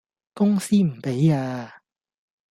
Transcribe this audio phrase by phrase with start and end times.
[0.33, 1.83] 公司唔畀呀